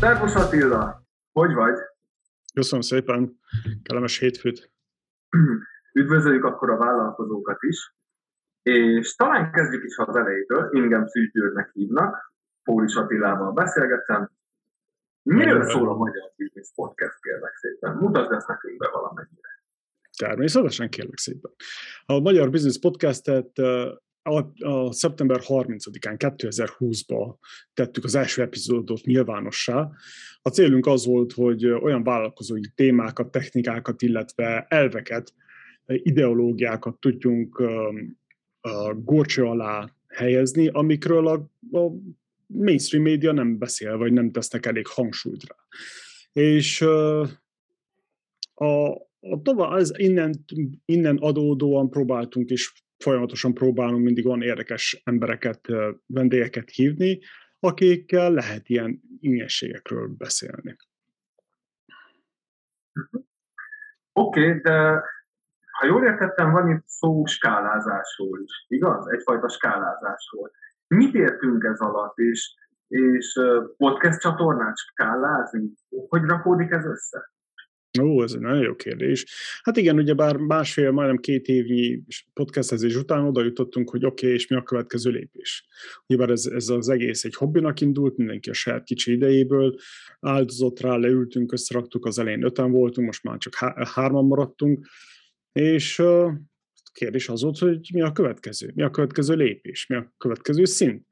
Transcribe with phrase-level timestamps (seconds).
[0.00, 1.02] Szervusz Attila!
[1.32, 1.74] Hogy vagy?
[2.54, 3.38] Köszönöm szépen,
[3.82, 4.70] kellemes hétfőt!
[5.92, 7.94] Üdvözöljük akkor a vállalkozókat is,
[8.62, 11.32] és talán kezdjük is az elejétől, engem Szűcs
[11.72, 14.30] hívnak, Pólis Attilával beszélgettem.
[15.22, 17.96] Miről szól a Magyar Business Podcast, kérlek szépen?
[17.96, 19.62] Mutasd ezt nekünk be valamennyire.
[20.16, 21.50] Természetesen, kérlek szépen.
[22.06, 23.52] A Magyar Business Podcastet
[24.28, 27.34] a, a szeptember 30-án 2020-ban
[27.74, 29.90] tettük az első epizódot nyilvánossá.
[30.42, 35.34] A célunk az volt, hogy olyan vállalkozói témákat, technikákat, illetve elveket,
[35.86, 37.62] ideológiákat tudjunk
[38.94, 41.92] górcső alá helyezni, amikről a, a
[42.46, 45.56] mainstream média nem beszél, vagy nem tesznek elég hangsúlyt rá.
[46.42, 46.80] És
[48.54, 48.88] a,
[49.20, 50.44] a tovább, ez innen,
[50.84, 55.60] innen adódóan próbáltunk is folyamatosan próbálunk mindig olyan érdekes embereket,
[56.06, 57.20] vendégeket hívni,
[57.60, 60.76] akikkel lehet ilyen ingyenségekről beszélni.
[64.12, 65.02] Oké, okay, de
[65.78, 69.08] ha jól értettem, van itt szó skálázásról is, igaz?
[69.08, 70.50] Egyfajta skálázásról.
[70.86, 72.54] Mit értünk ez alatt, és,
[72.88, 73.40] és
[73.76, 75.72] podcast csatornát skálázni?
[76.08, 77.32] Hogy rakódik ez össze?
[78.00, 79.26] Ó, ez egy nagyon jó kérdés.
[79.62, 84.36] Hát igen, ugye bár másfél, majdnem két évnyi podcastezés után oda jutottunk, hogy oké, okay,
[84.36, 85.66] és mi a következő lépés.
[86.06, 89.74] Ugyebár ez, ez az egész egy hobbinak indult, mindenki a saját kicsi idejéből
[90.20, 94.86] áldozott rá, leültünk, összeraktuk, az elején öten voltunk, most már csak há- hárman maradtunk,
[95.52, 96.40] és a
[96.92, 101.06] kérdés az volt, hogy mi a következő, mi a következő lépés, mi a következő szint.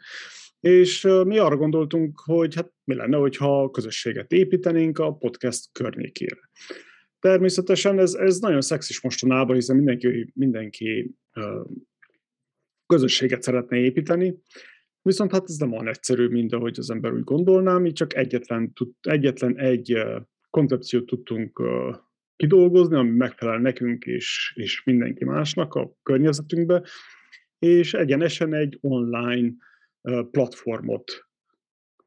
[0.60, 6.50] És mi arra gondoltunk, hogy hát mi lenne, hogyha közösséget építenénk a podcast környékére.
[7.18, 11.14] Természetesen ez, ez nagyon szexis mostanában, hiszen mindenki, mindenki
[12.86, 14.34] közösséget szeretne építeni,
[15.02, 18.72] viszont hát ez nem olyan egyszerű, mint ahogy az ember úgy gondolná, mi csak egyetlen,
[19.00, 20.04] egyetlen egy
[20.50, 21.62] koncepciót tudtunk
[22.36, 26.82] kidolgozni, ami megfelel nekünk és, és mindenki másnak a környezetünkbe,
[27.58, 29.52] és egyenesen egy online
[30.30, 31.26] platformot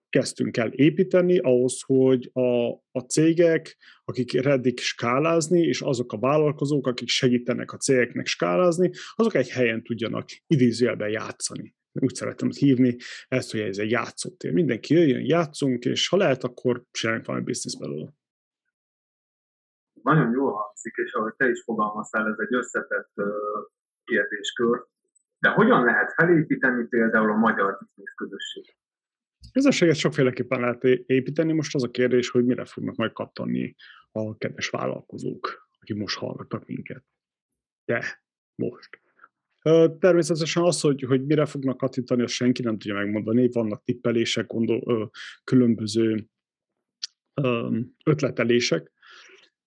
[0.09, 6.88] kezdtünk el építeni ahhoz, hogy a, a cégek, akik reddik skálázni, és azok a vállalkozók,
[6.88, 11.75] akik segítenek a cégeknek skálázni, azok egy helyen tudjanak idézőjelben játszani.
[11.91, 12.95] Úgy szeretem hívni
[13.27, 14.53] ezt, hogy ez egy játszótér.
[14.53, 18.13] Mindenki jöjjön, játszunk, és ha lehet, akkor csináljunk valami biznisz belőle.
[20.03, 23.11] Nagyon jól hangzik, és ahogy te is fogalmaztál, ez egy összetett
[24.03, 24.88] kérdéskör,
[25.39, 28.75] de hogyan lehet felépíteni például a magyar biznisz közösség?
[29.51, 33.75] Közösséget sokféleképpen lehet építeni, most az a kérdés, hogy mire fognak majd kaptani
[34.11, 37.03] a kedves vállalkozók, akik most hallgatnak minket.
[37.85, 38.03] De
[38.55, 39.01] most.
[40.00, 43.50] Természetesen az, hogy, hogy mire fognak kattintani, azt senki nem tudja megmondani.
[43.51, 45.11] Vannak tippelések, gondol,
[45.44, 46.27] különböző
[48.06, 48.91] ötletelések,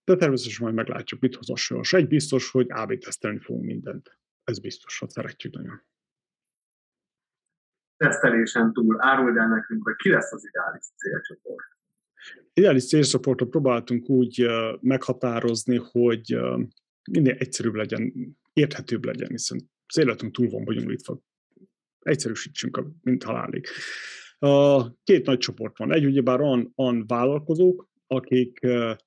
[0.04, 1.92] de természetesen majd meglátjuk, mit hoz a sors.
[1.92, 4.18] Egy biztos, hogy AB tesztelni fogunk mindent.
[4.44, 5.82] Ez biztos, hogy szeretjük nagyon.
[7.96, 11.66] Tesztelésen túl áruld el nekünk, hogy ki lesz az ideális célcsoport.
[12.52, 14.46] Ideális célcsoportot próbáltunk úgy
[14.80, 16.38] meghatározni, hogy
[17.10, 18.12] minél egyszerűbb legyen,
[18.52, 21.20] érthetőbb legyen, hiszen az életünk túl van bonyolítva.
[21.98, 23.66] Egyszerűsítsünk, mint halálig.
[25.02, 25.92] Két nagy csoport van.
[25.92, 28.60] Egy ugyebár olyan, olyan vállalkozók, akik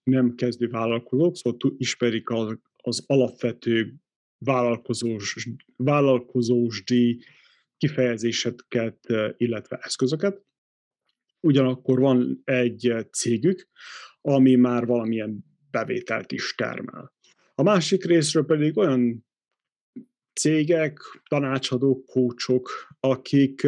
[0.04, 3.96] nem kezdő vállalkozók, szóval ismerik az, az alapvető
[4.38, 7.24] vállalkozós, vállalkozósdi
[7.78, 9.00] kifejezéseket,
[9.38, 10.44] illetve eszközöket.
[11.40, 13.70] Ugyanakkor van egy cégük,
[14.22, 17.14] ami már valamilyen bevételt is termel.
[17.56, 19.26] A másik részről pedig olyan
[20.34, 22.70] cégek, tanácsadók, kócsok,
[23.00, 23.64] akik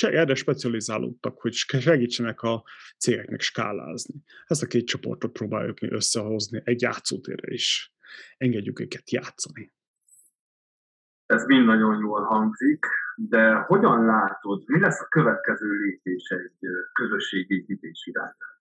[0.00, 2.64] erre specializálódtak, hogy segítsenek a
[2.98, 4.22] cégeknek skálázni.
[4.46, 7.92] Ezt a két csoportot próbáljuk mi összehozni egy játszótérre is
[8.36, 9.72] engedjük őket játszani.
[11.26, 12.86] Ez mind nagyon jól hangzik,
[13.16, 18.58] de hogyan látod, mi lesz a következő lépés egy közösségépítés irányába?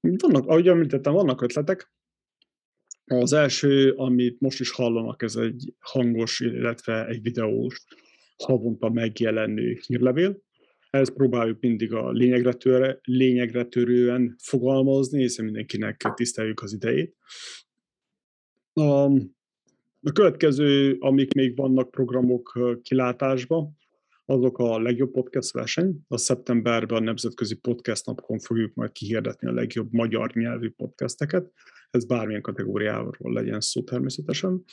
[0.00, 1.92] Vannak, ahogy említettem, vannak ötletek.
[3.04, 7.84] Az első, amit most is hallanak, ez egy hangos, illetve egy videós,
[8.36, 10.42] havonta megjelenő hírlevél.
[10.90, 17.16] Ezt próbáljuk mindig a lényegre, törre, lényegre törően fogalmazni, hiszen mindenkinek tiszteljük az idejét.
[18.80, 19.10] A,
[20.12, 23.70] következő, amik még vannak programok kilátásba,
[24.24, 26.00] azok a legjobb podcast verseny.
[26.08, 31.52] A szeptemberben a Nemzetközi Podcast Napokon fogjuk majd kihirdetni a legjobb magyar nyelvű podcasteket.
[31.90, 34.64] Ez bármilyen kategóriáról legyen szó természetesen.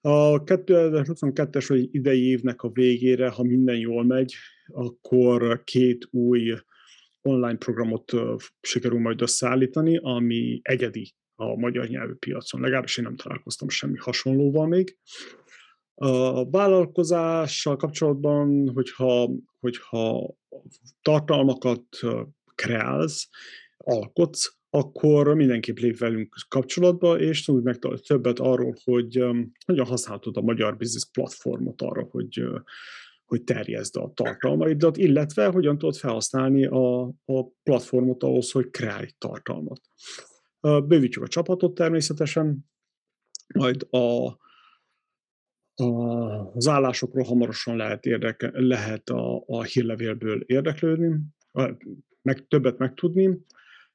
[0.00, 4.34] A 2022-es vagy idei évnek a végére, ha minden jól megy,
[4.66, 6.54] akkor két új
[7.22, 8.12] online programot
[8.60, 12.60] sikerül majd összeállítani, ami egyedi a magyar nyelvű piacon.
[12.60, 14.98] Legalábbis én nem találkoztam semmi hasonlóval még.
[15.94, 19.30] A vállalkozással kapcsolatban, hogyha,
[19.60, 20.34] hogyha
[21.02, 21.84] tartalmakat
[22.54, 23.28] kreálsz,
[23.76, 29.24] alkotsz, akkor mindenképp lép velünk kapcsolatba, és tudj meg többet arról, hogy
[29.66, 32.42] hogyan használhatod a Magyar Business platformot arra, hogy,
[33.24, 39.80] hogy terjezd a tartalmaidat, illetve hogyan tudod felhasználni a, a platformot ahhoz, hogy kreálj tartalmat.
[40.86, 42.70] Bővítjük a csapatot természetesen,
[43.54, 44.26] majd a,
[45.74, 45.84] a,
[46.54, 51.20] az állásokról hamarosan lehet, érdeke, lehet a, a hírlevélből érdeklődni,
[52.22, 53.44] meg többet megtudni,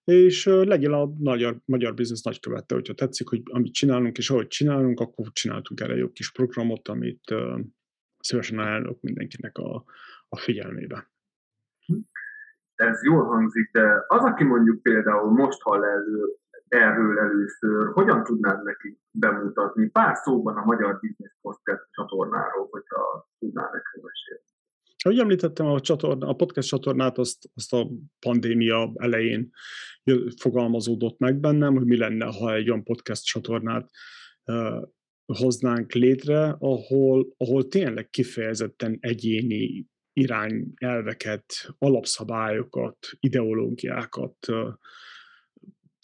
[0.04, 5.00] és legyél a magyar, magyar biznisz nagykövette, hogyha tetszik, hogy amit csinálunk, és ahogy csinálunk,
[5.00, 7.36] akkor csináltunk erre jó kis programot, amit
[8.20, 9.84] szívesen ajánlok mindenkinek a,
[10.30, 11.12] a figyelmébe.
[12.76, 16.41] Ez jól hangzik, de az, aki mondjuk például most hall elő,
[16.72, 23.70] erről először, hogyan tudnád neki bemutatni pár szóban a Magyar Business Podcast csatornáról, hogyha tudnál
[23.74, 24.44] nekünk mesélni?
[25.04, 27.88] Ahogy említettem, a, csatorna, a podcast csatornát azt, azt a
[28.20, 29.50] pandémia elején
[30.40, 33.90] fogalmazódott meg bennem, hogy mi lenne, ha egy olyan podcast csatornát
[34.46, 34.82] uh,
[35.26, 41.46] hoznánk létre, ahol, ahol tényleg kifejezetten egyéni irányelveket,
[41.78, 44.74] alapszabályokat, ideológiákat uh,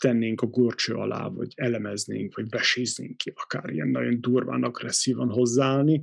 [0.02, 6.02] tennénk a gurcső alá, vagy elemeznénk, vagy besíznénk ki, akár ilyen nagyon durván, agresszívan hozzáállni.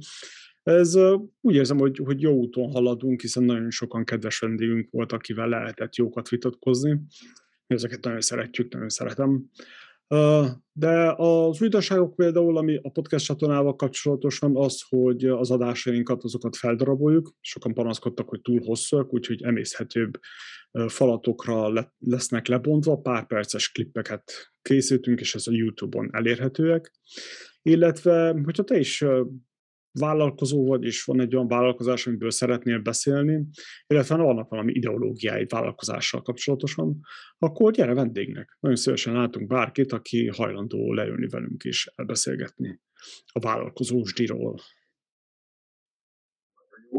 [0.63, 0.95] Ez
[1.41, 5.95] úgy érzem, hogy, hogy jó úton haladunk, hiszen nagyon sokan kedves vendégünk volt, akivel lehetett
[5.95, 7.01] jókat vitatkozni.
[7.67, 9.51] Ezeket nagyon szeretjük, nagyon szeretem.
[10.73, 17.35] De az újdonságok például, ami a podcast csatornával kapcsolatosan az, hogy az adásainkat, azokat feldaraboljuk.
[17.41, 20.19] Sokan panaszkodtak, hogy túl hosszúak, úgyhogy emészhetőbb
[20.87, 26.93] falatokra lesznek lebontva, pár perces klippeket készítünk, és ez a YouTube-on elérhetőek.
[27.63, 29.05] Illetve, hogyha te is
[30.01, 33.47] vállalkozó vagy, és van egy olyan vállalkozás, amiből szeretnél beszélni,
[33.87, 37.01] illetve vannak valami ideológiái vállalkozással kapcsolatosan,
[37.39, 38.57] akkor gyere vendégnek.
[38.61, 42.81] Nagyon szívesen látunk bárkit, aki hajlandó leülni velünk és elbeszélgetni
[43.33, 44.57] a vállalkozósdiról.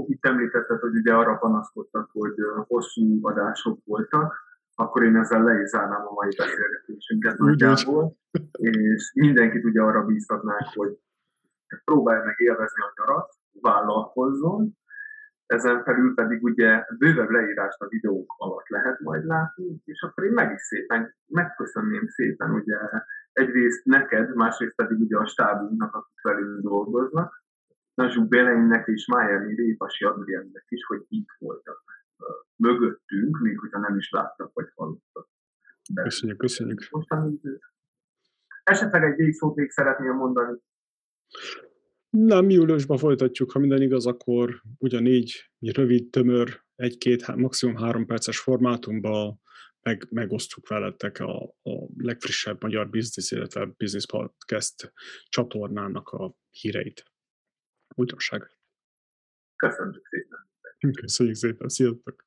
[0.07, 2.33] Itt említetted, hogy ugye arra panaszkodtak, hogy
[2.68, 4.44] hosszú adások voltak,
[4.75, 8.18] akkor én ezzel le is zárnám a mai beszélgetésünket nagyjából,
[8.51, 10.97] és mindenkit ugye arra bíztatnánk, hogy
[11.83, 14.77] próbálj meg élvezni a nyarat, vállalkozzon,
[15.45, 20.31] ezen felül pedig ugye bővebb leírást a videók alatt lehet majd látni, és akkor én
[20.31, 22.77] meg is szépen, megköszönném szépen ugye
[23.31, 27.44] egyrészt neked, másrészt pedig ugye a stábunknak, akik velünk dolgoznak,
[27.94, 31.83] Nazsuk Béleinek és Májemi Répasi Adriennek is, hogy itt voltak
[32.56, 35.27] mögöttünk, még hogyha nem is láttak vagy hallottak.
[36.03, 36.88] Köszönjük, köszönjük.
[36.89, 37.39] Mostani
[38.63, 40.59] Esetleg egy végszót még szeretném mondani
[42.09, 49.41] nem, júliusban folytatjuk, ha minden igaz, akkor ugyanígy rövid, tömör, egy-két, maximum három perces formátumban
[49.81, 54.93] meg, megosztjuk veletek a, a legfrissebb magyar business, illetve business podcast
[55.29, 57.04] csatornának a híreit.
[57.95, 58.49] Újdonság.
[59.56, 60.49] Köszönjük szépen.
[61.01, 62.24] Köszönjük szépen, sziasztok!